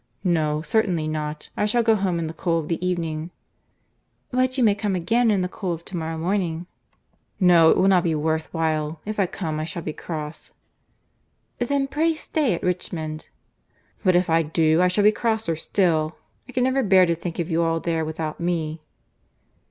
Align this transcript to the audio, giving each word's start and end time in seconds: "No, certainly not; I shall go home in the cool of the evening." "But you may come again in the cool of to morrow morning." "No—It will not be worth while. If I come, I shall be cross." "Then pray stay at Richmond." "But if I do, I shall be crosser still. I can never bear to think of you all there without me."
"No, 0.23 0.63
certainly 0.63 1.07
not; 1.07 1.51
I 1.55 1.67
shall 1.67 1.83
go 1.83 1.93
home 1.95 2.17
in 2.17 2.25
the 2.25 2.33
cool 2.33 2.57
of 2.57 2.69
the 2.69 2.83
evening." 2.83 3.29
"But 4.31 4.57
you 4.57 4.63
may 4.63 4.73
come 4.73 4.95
again 4.95 5.29
in 5.29 5.41
the 5.41 5.47
cool 5.47 5.73
of 5.73 5.85
to 5.85 5.95
morrow 5.95 6.17
morning." 6.17 6.65
"No—It 7.39 7.77
will 7.77 7.87
not 7.87 8.03
be 8.05 8.15
worth 8.15 8.51
while. 8.51 8.99
If 9.05 9.19
I 9.19 9.27
come, 9.27 9.59
I 9.59 9.63
shall 9.63 9.83
be 9.83 9.93
cross." 9.93 10.53
"Then 11.59 11.85
pray 11.85 12.15
stay 12.15 12.55
at 12.55 12.63
Richmond." 12.63 13.29
"But 14.03 14.15
if 14.15 14.27
I 14.27 14.41
do, 14.41 14.81
I 14.81 14.87
shall 14.87 15.03
be 15.03 15.11
crosser 15.11 15.55
still. 15.55 16.17
I 16.49 16.51
can 16.51 16.63
never 16.63 16.81
bear 16.81 17.05
to 17.05 17.13
think 17.13 17.37
of 17.37 17.51
you 17.51 17.61
all 17.61 17.79
there 17.79 18.03
without 18.03 18.39
me." 18.39 18.81